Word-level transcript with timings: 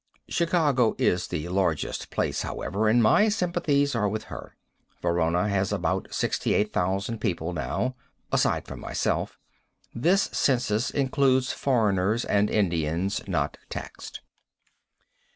Chicago 0.27 0.95
is 0.97 1.27
the 1.27 1.47
largest 1.49 2.09
place, 2.09 2.41
however, 2.41 2.89
and 2.89 3.03
my 3.03 3.29
sympathies 3.29 3.93
are 3.93 4.09
with 4.09 4.23
her. 4.23 4.55
Verona 4.99 5.47
has 5.47 5.71
about 5.71 6.07
68,000 6.11 7.21
people 7.21 7.53
now, 7.53 7.95
aside 8.31 8.65
from 8.67 8.79
myself. 8.79 9.37
This 9.93 10.23
census 10.31 10.89
includes 10.89 11.51
foreigners 11.51 12.25
and 12.25 12.49
Indians 12.49 13.21
not 13.27 13.59
taxed. 13.69 14.21